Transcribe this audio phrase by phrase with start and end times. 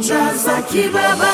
[0.00, 1.32] hujaza kibaba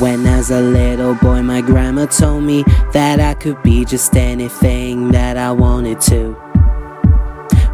[0.00, 5.10] When as a little boy, my grandma told me that I could be just anything
[5.10, 6.45] that I wanted to.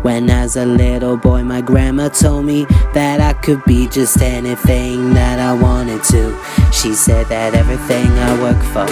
[0.02, 5.14] When as a little boy, my grandma told me that I could be just anything
[5.14, 6.36] that I wanted to.
[6.72, 8.88] She said that everything I work for,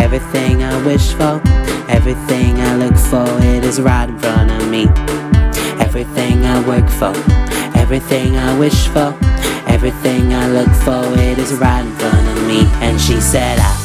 [0.00, 1.40] everything I wish for,
[1.88, 4.84] everything I look for, it is right in front of me.
[5.80, 7.14] Everything I work for,
[7.78, 9.16] everything I wish for,
[9.66, 12.66] everything I look for, it is right in front of me.
[12.84, 13.78] And she said, ah,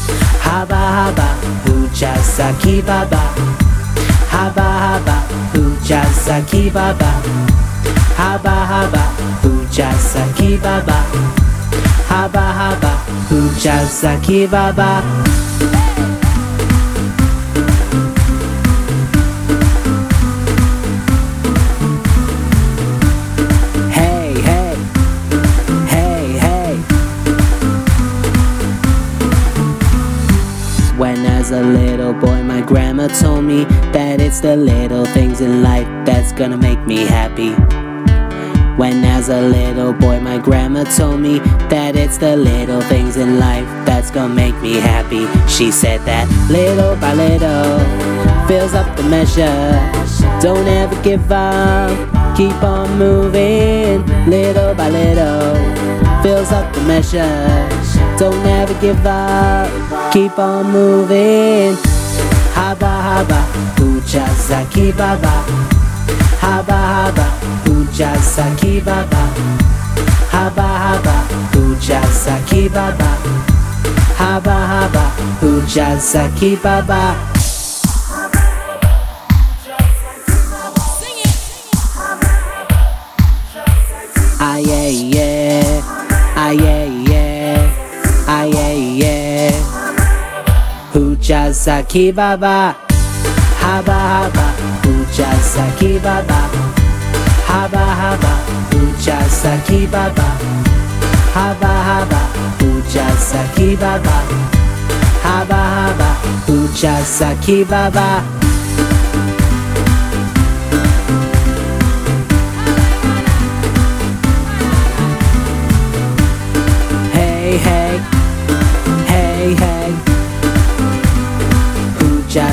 [0.43, 1.27] Haba haba,
[1.63, 3.23] hujaza kibaba.
[4.31, 5.16] Haba haba,
[5.53, 7.11] hujaza kibaba.
[8.17, 9.03] Haba haba,
[9.43, 11.03] hujaza kibaba.
[12.09, 12.91] Haba haba,
[14.17, 15.01] kibaba.
[15.25, 15.26] Hey,
[30.97, 35.61] When as a little boy, my grandma told me that it's the little things in
[35.61, 37.51] life that's gonna make me happy.
[38.77, 41.37] When as a little boy, my grandma told me
[41.69, 45.27] that it's the little things in life that's gonna make me happy.
[45.47, 47.77] She said that little by little
[48.47, 49.69] fills up the measure.
[50.41, 51.91] Don't ever give up,
[52.35, 54.03] keep on moving.
[54.27, 55.53] Little by little
[56.23, 57.76] fills up the measure.
[58.17, 59.69] Don't ever give up,
[60.11, 61.75] keep on moving.
[62.55, 63.41] Haba haba,
[63.77, 65.33] hujaza kibaba.
[66.41, 67.25] Haba haba,
[67.65, 69.23] hujaza kibaba.
[70.31, 71.15] Haba haba,
[71.53, 73.11] hujaza kibaba.
[74.17, 77.15] Haba haba, hujaza kibaba.
[90.97, 92.75] Hujaza kibaba,
[93.61, 94.45] haba haba,
[94.83, 96.49] hujaza kibaba,
[97.47, 98.33] haba haba,
[98.71, 100.25] hujaza kibaba,
[101.33, 102.19] haba haba,
[102.59, 104.21] hujaza kibaba,
[105.23, 106.15] haba haba,
[106.47, 108.21] hujaza kibaba.
[108.23, 108.36] Hey,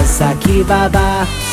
[0.05, 1.44] criança que.